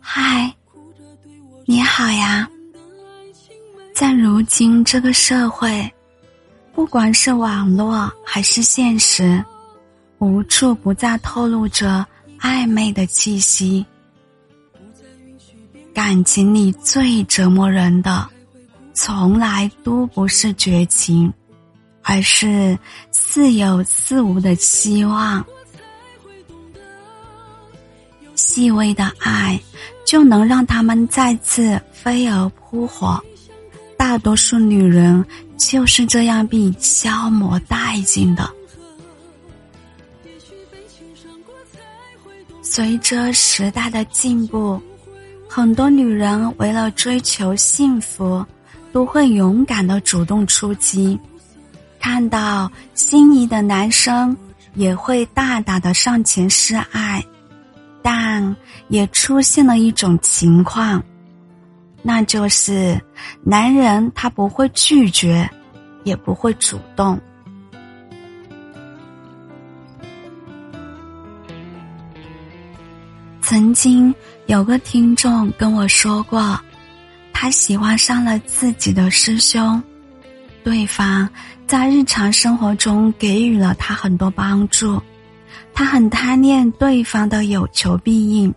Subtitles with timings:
[0.00, 0.54] 嗨，
[1.64, 2.48] 你好呀！
[3.94, 5.92] 在如今这个社会，
[6.72, 9.44] 不管是网络还是现实，
[10.18, 12.06] 无处不在透露着
[12.38, 13.84] 暧昧的气息。
[15.92, 18.28] 感情里最折磨人的，
[19.00, 21.32] 从来都不是绝情，
[22.02, 22.76] 而是
[23.12, 25.44] 似有似无的希望。
[28.34, 29.60] 细微的爱。
[30.08, 33.22] 就能让他们再次飞蛾扑火。
[33.94, 35.22] 大多数女人
[35.58, 38.50] 就是这样被消磨殆尽的。
[42.62, 44.80] 随着时代的进步，
[45.46, 48.42] 很多女人为了追求幸福，
[48.92, 51.18] 都会勇敢的主动出击。
[52.00, 54.36] 看到心仪的男生，
[54.74, 57.24] 也会大胆的上前示爱。
[58.00, 58.56] 但
[58.88, 61.02] 也出现了一种情况，
[62.02, 62.98] 那就是
[63.42, 65.50] 男人他不会拒绝，
[66.04, 67.20] 也不会主动。
[73.42, 74.14] 曾经
[74.46, 76.58] 有个听众跟我说过，
[77.40, 79.80] 他喜欢上了自己的师兄，
[80.64, 81.30] 对方
[81.68, 85.00] 在日常生活中给予了他很多帮助。
[85.72, 88.52] 他很贪恋对方的有求必应，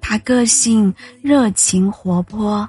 [0.00, 0.92] 他个性
[1.22, 2.68] 热情活泼，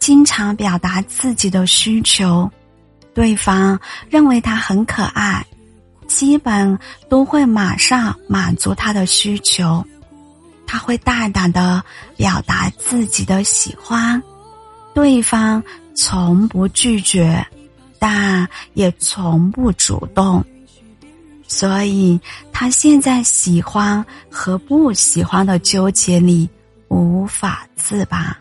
[0.00, 2.50] 经常表达自己的需求，
[3.14, 3.78] 对方
[4.10, 5.46] 认为他很可爱，
[6.08, 6.76] 基本
[7.08, 9.86] 都会马上满足他的需求。
[10.66, 11.80] 他会大胆的
[12.16, 14.20] 表达自己的喜欢，
[14.96, 15.62] 对方
[15.94, 17.46] 从不拒绝，
[17.98, 20.42] 但也从不主动。
[21.46, 22.18] 所以，
[22.50, 26.48] 他现在喜欢和不喜欢的纠结里
[26.88, 28.34] 无法自拔。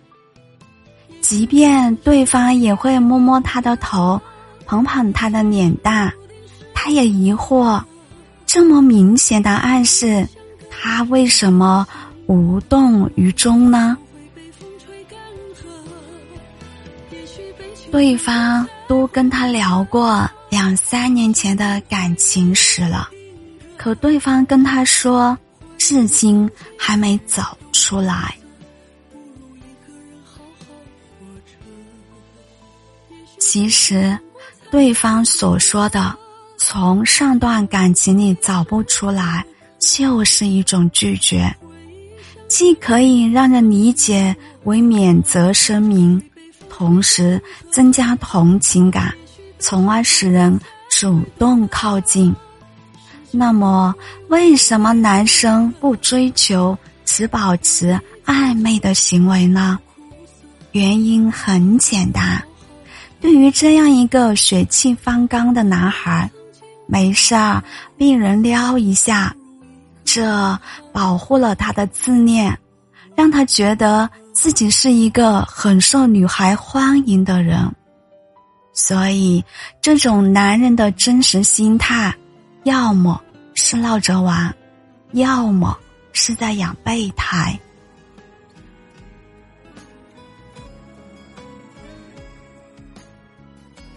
[1.19, 4.17] 即便对方也会摸摸他的头，
[4.65, 6.09] 捧捧他的脸蛋，
[6.73, 7.83] 他也疑惑：
[8.45, 10.25] 这么明显的暗示，
[10.71, 11.85] 他为什么
[12.27, 13.97] 无动于衷呢？
[17.91, 20.29] 对方都跟他聊过。
[20.49, 23.09] 两三年前的感情史了，
[23.75, 25.37] 可对方跟他说，
[25.77, 27.41] 至今还没走
[27.73, 28.33] 出来。
[33.37, 34.17] 其实，
[34.71, 36.15] 对方所说的
[36.57, 39.45] 从上段感情里走不出来，
[39.79, 41.53] 就是一种拒绝，
[42.47, 46.21] 既可以让人理解为免责声明，
[46.75, 47.41] 同时
[47.71, 49.13] 增加同情感。
[49.57, 50.59] 从而使人
[50.89, 52.35] 主动靠近。
[53.31, 53.95] 那么，
[54.27, 59.79] 为什么男生不追求，只保持暧昧的行为呢？
[60.73, 62.43] 原因很简单，
[63.21, 66.29] 对于这样一个血气方刚的男孩，
[66.85, 67.63] 没事儿
[67.97, 69.33] 被人撩一下，
[70.03, 70.59] 这
[70.91, 72.55] 保护了他的自恋，
[73.15, 74.07] 让他觉得
[74.45, 77.67] 自己是一个很受女孩欢迎的人。
[78.73, 79.43] 所以，
[79.81, 82.15] 这种男人的真实心态，
[82.63, 83.19] 要么
[83.55, 84.55] 是闹着玩，
[85.13, 85.75] 要么
[86.13, 87.59] 是在养备胎。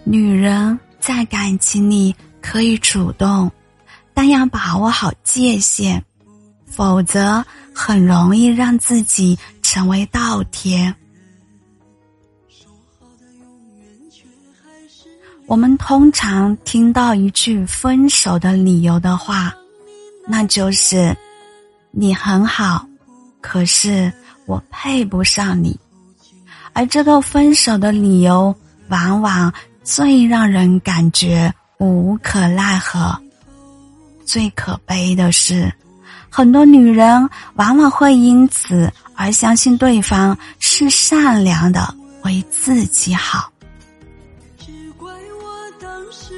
[0.03, 3.53] 女人在感情里可以主动，
[4.15, 6.03] 但要把握好界限，
[6.71, 10.95] 否则很容易让自己成为倒贴。
[15.47, 19.55] 我们通常听到一句分手的理由的话，
[20.27, 21.17] 那就是
[21.91, 22.87] “你很好，
[23.41, 24.13] 可是
[24.45, 25.75] 我配不上你”。
[26.75, 28.55] 而这个分手的理由，
[28.89, 29.53] 往往
[29.83, 33.19] 最让人感觉无可奈何。
[34.27, 35.73] 最可悲的是，
[36.31, 43.51] 很多女人往往会因此而相信对方是善良的，为自己好。
[44.59, 46.35] 只怪我当时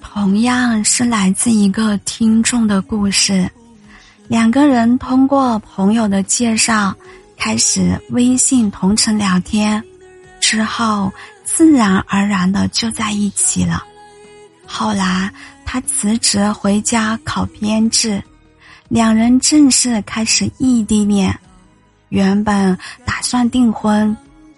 [0.00, 3.48] 同样是来自一个听众的故事，
[4.28, 6.94] 两个人通过朋友的介绍
[7.36, 9.82] 开始微信同城聊天，
[10.40, 11.12] 之后
[11.44, 13.84] 自然而然的就在一起了。
[14.74, 15.30] 后来
[15.66, 18.20] 他辞职回家考编制，
[18.88, 21.38] 两人正式开始异地恋。
[22.08, 24.16] 原本打算订婚，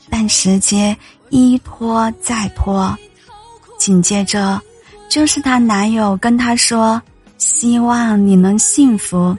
[0.08, 0.96] 但时间
[1.31, 2.96] 一拖再拖，
[3.76, 4.61] 紧接着
[5.11, 7.02] 就是她男友跟她说
[7.37, 9.37] ：“希望你能幸福。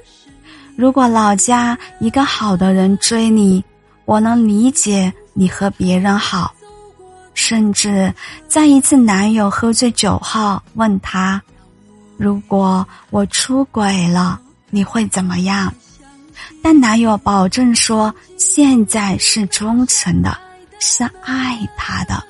[0.75, 3.63] 如果老家一个好的人追你，
[4.03, 6.53] 我能理解你和别人好。”
[7.35, 8.11] 甚至
[8.47, 11.39] 在一次男友喝醉酒后问她
[12.17, 14.41] ：“如果我出轨了，
[14.71, 15.71] 你会怎么样？”
[16.63, 20.37] 但男友保证说：“现在是忠诚的，
[20.79, 22.23] 是爱他的。”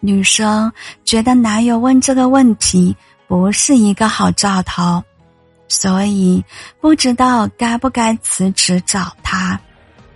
[0.00, 0.70] 女生
[1.04, 2.94] 觉得男友问这个问题
[3.26, 5.02] 不是一个好兆头，
[5.68, 6.44] 所以
[6.80, 9.58] 不知道该不该辞职找他，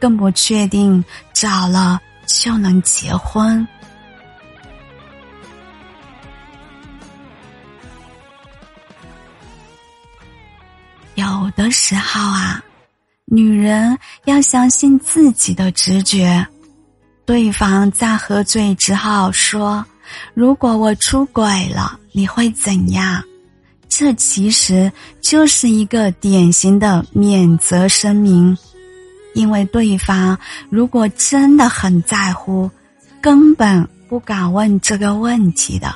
[0.00, 3.66] 更不确定找了就能结婚。
[11.16, 12.64] 有的时候啊，
[13.26, 16.44] 女人要相信自己的直觉。
[17.26, 19.84] 对方在喝醉之后说
[20.34, 23.22] ：“如果我出轨了，你会怎样？”
[23.88, 28.56] 这其实就是一个典型的免责声明，
[29.34, 30.38] 因为对方
[30.68, 32.70] 如果真的很在乎，
[33.20, 35.94] 根本不敢问这个问题的。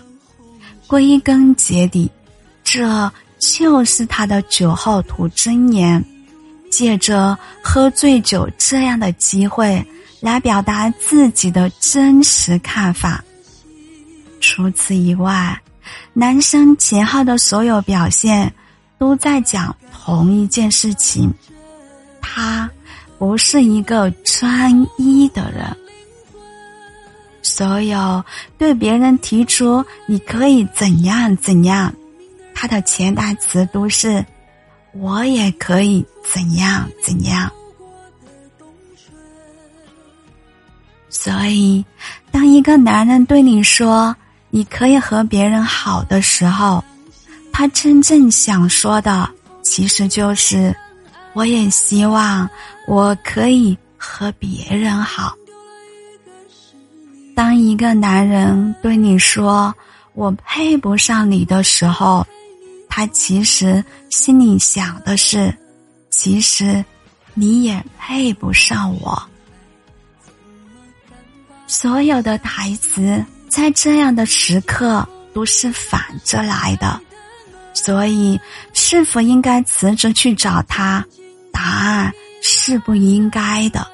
[0.86, 2.10] 归根结底，
[2.62, 3.12] 这。
[3.40, 6.02] 就是他的酒后吐真言，
[6.70, 9.86] 借着喝醉酒这样的机会
[10.20, 13.22] 来表达自己的真实看法。
[14.40, 15.60] 除此以外，
[16.14, 18.50] 男生秦昊的所有表现
[18.96, 21.30] 都在讲同一件事情：
[22.22, 22.70] 他
[23.24, 25.64] 不是一个专一的人。
[27.40, 28.22] 所有
[28.58, 31.90] 对别人提出你可以怎样怎样。
[32.54, 34.22] 他的潜台词都是
[34.92, 37.50] ：“我也可以怎样怎样。”
[41.08, 41.82] 所以，
[42.30, 44.14] 当一个男人对你说
[44.50, 46.84] “你可以和别人好的”时候，
[47.50, 49.26] 他真正想说的
[49.62, 50.76] 其实就是
[51.34, 52.48] ：“我也希望
[52.88, 55.34] 我可以和别人好。”
[57.36, 59.74] 当一个男人对你说
[60.14, 62.24] “我配不上你”的时候，
[62.88, 65.52] 他其实心里想的是，
[66.10, 66.84] 其实
[67.34, 69.20] 你也配不上我。
[71.66, 77.00] 所有的台词在这样的时刻都是反着来的，
[77.72, 78.38] 所以
[78.72, 81.04] 是否应该辞职去找他？
[81.54, 82.12] 答案
[82.42, 83.86] 是不应该的。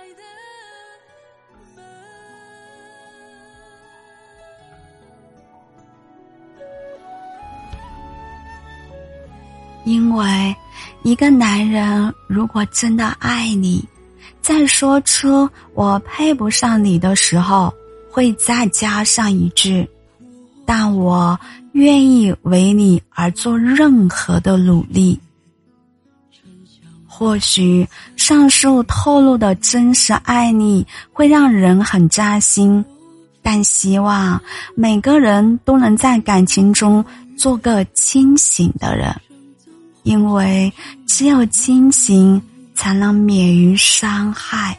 [9.85, 10.55] 因为，
[11.03, 13.85] 一个男人如果真的爱你，
[14.41, 17.73] 在说出“我配不上你”的时候，
[18.11, 19.89] 会再加上一句
[20.65, 21.39] ：“但我
[21.73, 25.19] 愿意为你而做任何的努力。”
[27.21, 27.87] 或许
[28.17, 32.83] 上述透露的真实爱你会让人很扎心，
[33.43, 34.41] 但希望
[34.75, 37.05] 每个人都能在感情中
[37.37, 39.15] 做个清醒的人。
[40.03, 40.73] 因为
[41.07, 42.41] 只有清醒，
[42.75, 44.75] 才能免于伤害。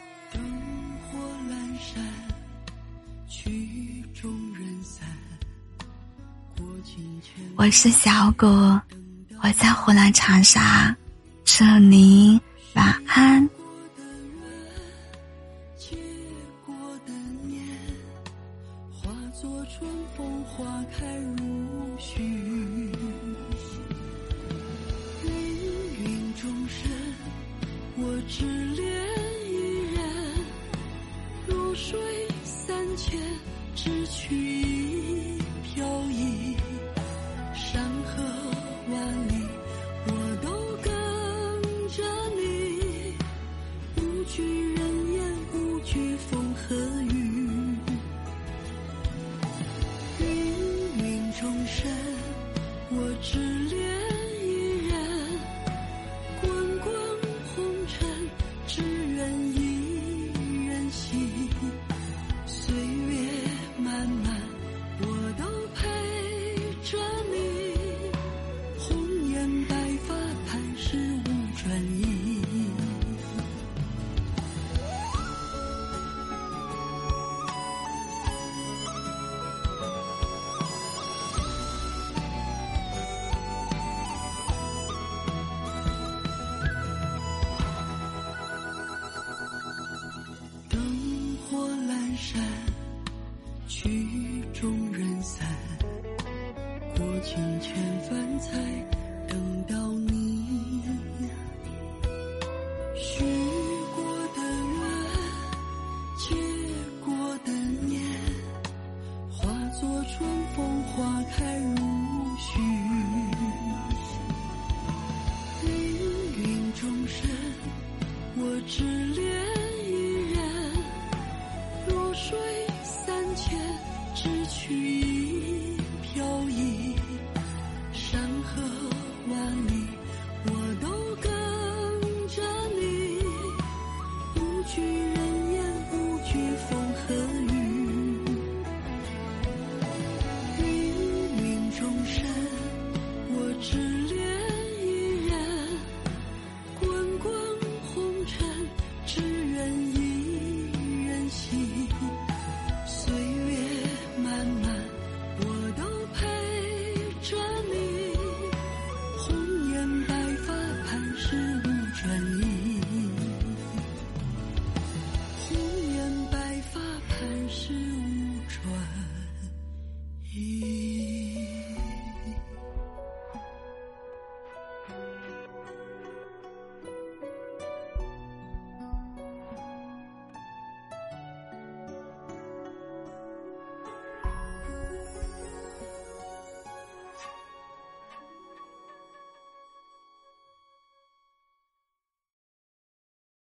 [7.55, 8.81] 我是小果，
[9.43, 10.95] 我在湖南长沙，
[11.43, 12.39] 这里
[58.73, 58.81] 志
[59.17, 59.20] 愿